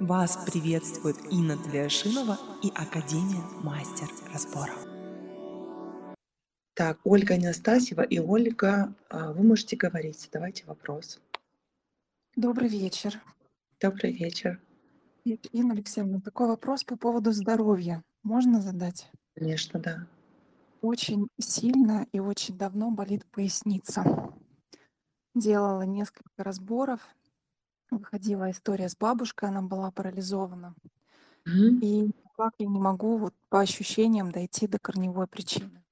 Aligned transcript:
Вас 0.00 0.38
приветствует 0.46 1.16
Инна 1.32 1.56
Тлешинова 1.56 2.38
и 2.62 2.68
Академия 2.68 3.42
Мастер 3.64 4.06
Разборов. 4.32 4.86
Так, 6.74 7.00
Ольга 7.02 7.34
Анастасьева 7.34 8.02
и 8.02 8.20
Ольга, 8.20 8.94
а, 9.10 9.32
вы 9.32 9.42
можете 9.42 9.74
говорить, 9.74 10.20
задавайте 10.20 10.64
вопрос. 10.66 11.20
Добрый 12.36 12.68
вечер. 12.68 13.20
Добрый 13.80 14.12
вечер. 14.12 14.60
Инна 15.24 15.74
Алексеевна, 15.74 16.20
такой 16.20 16.46
вопрос 16.46 16.84
по 16.84 16.96
поводу 16.96 17.32
здоровья. 17.32 18.04
Можно 18.22 18.60
задать? 18.60 19.10
Конечно, 19.34 19.80
да. 19.80 20.06
Очень 20.80 21.26
сильно 21.40 22.06
и 22.12 22.20
очень 22.20 22.56
давно 22.56 22.92
болит 22.92 23.26
поясница. 23.32 24.04
Делала 25.34 25.82
несколько 25.82 26.44
разборов, 26.44 27.00
выходила 27.90 28.50
история 28.50 28.88
с 28.88 28.96
бабушкой, 28.96 29.48
она 29.48 29.62
была 29.62 29.90
парализована. 29.90 30.74
Мгм. 31.44 31.78
И 31.80 32.00
никак 32.02 32.54
я 32.58 32.66
не 32.66 32.78
могу 32.78 33.16
вот 33.16 33.34
по 33.48 33.60
ощущениям 33.60 34.30
дойти 34.32 34.66
до 34.66 34.78
корневой 34.78 35.26
причины. 35.26 35.82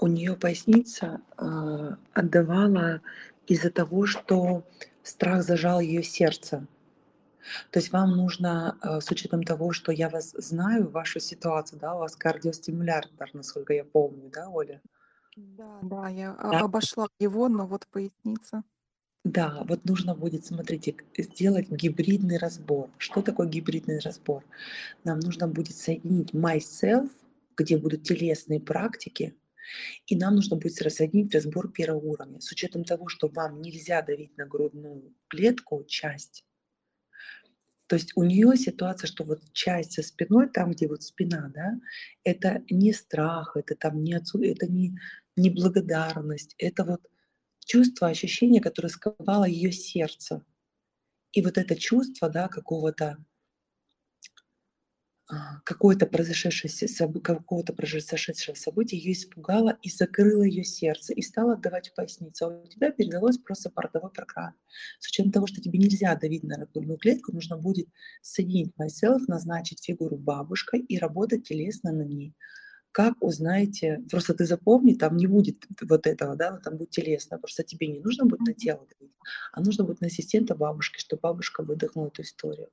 У 0.00 0.06
нее 0.06 0.36
поясница 0.36 1.20
а, 1.36 1.96
отдавала 2.12 3.00
из-за 3.46 3.70
того, 3.70 4.06
что 4.06 4.64
страх 5.02 5.42
зажал 5.42 5.80
ее 5.80 6.02
сердце. 6.02 6.66
То 7.70 7.78
есть 7.78 7.92
вам 7.92 8.16
нужно, 8.16 8.76
а, 8.80 9.00
с 9.00 9.10
учетом 9.10 9.42
того, 9.42 9.72
что 9.72 9.92
я 9.92 10.08
вас 10.08 10.32
знаю, 10.32 10.88
вашу 10.90 11.20
ситуацию, 11.20 11.80
да, 11.80 11.94
у 11.94 11.98
вас 11.98 12.16
кардиостимулятор, 12.16 13.30
насколько 13.32 13.72
я 13.72 13.84
помню, 13.84 14.30
да, 14.30 14.48
Оля? 14.48 14.80
Да, 15.36 15.78
да, 15.82 16.08
я 16.08 16.32
Да. 16.34 16.60
о- 16.60 16.64
обошла 16.64 17.08
его, 17.18 17.48
но 17.48 17.66
вот 17.66 17.86
поясница. 17.88 18.62
Да, 19.28 19.62
вот 19.68 19.84
нужно 19.84 20.14
будет, 20.14 20.46
смотрите, 20.46 20.96
сделать 21.18 21.68
гибридный 21.68 22.38
разбор. 22.38 22.88
Что 22.96 23.20
такое 23.20 23.46
гибридный 23.46 23.98
разбор? 23.98 24.42
Нам 25.04 25.20
нужно 25.20 25.46
будет 25.46 25.76
соединить 25.76 26.32
myself, 26.32 27.10
где 27.54 27.76
будут 27.76 28.04
телесные 28.04 28.58
практики, 28.58 29.34
и 30.06 30.16
нам 30.16 30.36
нужно 30.36 30.56
будет 30.56 30.80
рассоединить 30.80 31.34
разбор 31.34 31.70
первого 31.70 32.06
уровня. 32.06 32.40
С 32.40 32.50
учетом 32.50 32.84
того, 32.84 33.08
что 33.08 33.28
вам 33.28 33.60
нельзя 33.60 34.00
давить 34.00 34.34
на 34.38 34.46
грудную 34.46 35.14
клетку, 35.28 35.84
часть. 35.86 36.46
То 37.86 37.96
есть 37.96 38.12
у 38.16 38.22
нее 38.22 38.56
ситуация, 38.56 39.08
что 39.08 39.24
вот 39.24 39.42
часть 39.52 39.92
со 39.92 40.02
спиной, 40.02 40.48
там, 40.48 40.70
где 40.70 40.88
вот 40.88 41.02
спина, 41.02 41.52
да, 41.54 41.78
это 42.24 42.62
не 42.70 42.94
страх, 42.94 43.58
это 43.58 43.74
там 43.74 44.02
не 44.02 44.14
отсу- 44.14 44.42
это 44.42 44.66
не, 44.66 44.98
не 45.36 45.50
благодарность, 45.50 46.54
это 46.56 46.84
вот 46.84 47.02
чувство, 47.68 48.08
ощущение, 48.08 48.60
которое 48.60 48.88
сковало 48.88 49.44
ее 49.44 49.70
сердце. 49.70 50.42
И 51.32 51.42
вот 51.42 51.58
это 51.58 51.76
чувство, 51.76 52.30
да, 52.30 52.48
какого-то 52.48 53.18
а, 55.30 55.60
какое-то 55.64 56.06
какого-то 57.36 57.74
произошедшего 57.74 58.54
события 58.54 58.96
ее 58.96 59.12
испугало 59.12 59.78
и 59.82 59.90
закрыло 59.90 60.42
ее 60.42 60.64
сердце 60.64 61.12
и 61.12 61.20
стало 61.20 61.52
отдавать 61.52 61.90
в 61.90 61.94
поясницу. 61.94 62.46
А 62.46 62.48
у 62.48 62.66
тебя 62.66 62.90
передалось 62.92 63.36
просто 63.36 63.68
по 63.68 63.82
родовой. 63.82 64.10
С 64.98 65.08
учетом 65.08 65.30
того, 65.30 65.46
что 65.46 65.60
тебе 65.60 65.78
нельзя 65.78 66.14
давить 66.16 66.44
на 66.44 66.56
грудную 66.64 66.98
клетку, 66.98 67.32
нужно 67.32 67.58
будет 67.58 67.88
соединить 68.22 68.72
myself, 68.80 69.24
назначить 69.28 69.84
фигуру 69.84 70.16
бабушкой 70.16 70.80
и 70.80 70.96
работать 70.96 71.46
телесно 71.46 71.92
на 71.92 72.02
ней. 72.02 72.34
Как 72.98 73.14
узнаете, 73.22 74.02
просто 74.10 74.34
ты 74.34 74.44
запомни, 74.44 74.94
там 74.94 75.16
не 75.16 75.28
будет 75.28 75.64
вот 75.82 76.08
этого, 76.08 76.34
да, 76.34 76.56
там 76.56 76.78
будет 76.78 76.90
телесно, 76.90 77.38
просто 77.38 77.62
тебе 77.62 77.86
не 77.86 78.00
нужно 78.00 78.24
будет 78.24 78.40
на 78.40 78.52
тело 78.52 78.84
давить, 78.90 79.14
а 79.52 79.60
нужно 79.60 79.84
будет 79.84 80.00
на 80.00 80.08
ассистента 80.08 80.56
бабушки, 80.56 80.98
чтобы 80.98 81.20
бабушка 81.20 81.62
выдохнула 81.62 82.08
эту 82.08 82.22
историю. 82.22 82.70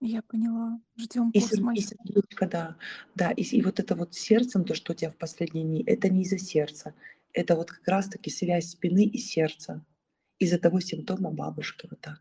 Я 0.00 0.20
поняла. 0.20 0.78
Ждем 0.96 1.30
И, 1.30 1.38
и 1.38 1.40
сердечко, 1.40 2.46
да, 2.46 2.76
да, 3.14 3.30
и, 3.30 3.42
и 3.42 3.62
вот 3.62 3.80
это 3.80 3.94
вот 3.94 4.12
сердцем, 4.12 4.66
то, 4.66 4.74
что 4.74 4.92
у 4.92 4.94
тебя 4.94 5.10
в 5.10 5.16
последние 5.16 5.64
дни, 5.64 5.82
это 5.86 6.10
не 6.10 6.24
из-за 6.24 6.36
сердца, 6.36 6.94
это 7.32 7.56
вот 7.56 7.70
как 7.70 7.88
раз-таки 7.88 8.28
связь 8.28 8.68
спины 8.68 9.06
и 9.06 9.16
сердца 9.16 9.82
из-за 10.38 10.58
того 10.58 10.80
симптома 10.80 11.30
бабушки, 11.30 11.88
вот 11.90 12.02
так. 12.02 12.20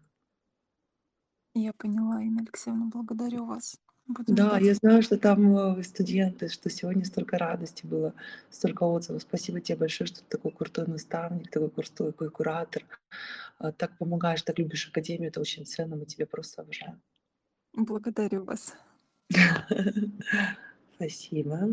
Я 1.55 1.73
поняла, 1.73 2.23
Инна 2.23 2.39
Алексеевна, 2.39 2.85
благодарю 2.85 3.47
вас. 3.47 3.75
Будем 4.07 4.35
Да, 4.35 4.43
ждать. 4.43 4.63
я 4.65 4.73
знаю, 4.73 5.01
что 5.03 5.17
там 5.17 5.55
э, 5.79 5.83
студенты, 5.83 6.47
что 6.49 6.69
сегодня 6.69 7.05
столько 7.05 7.37
радости 7.37 7.85
было, 7.85 8.13
столько 8.49 8.83
отзывов. 8.83 9.21
Спасибо 9.23 9.59
тебе 9.61 9.77
большое, 9.77 10.07
что 10.07 10.19
ты 10.21 10.25
такой 10.29 10.51
крутой 10.51 10.87
наставник, 10.87 11.49
такой 11.51 11.69
крутой 11.69 12.11
такой 12.11 12.29
куратор. 12.31 12.83
А, 13.59 13.71
Так 13.73 13.97
помогаешь, 13.97 14.43
так 14.43 14.59
любишь 14.59 14.87
академию, 14.89 15.29
это 15.29 15.41
очень 15.41 15.65
ценно, 15.65 15.95
мы 15.97 16.05
тебя 16.05 16.27
просто 16.27 16.61
обожаем. 16.63 17.01
Благодарю 17.77 18.43
вас. 18.45 18.73
Спасибо. 20.95 21.69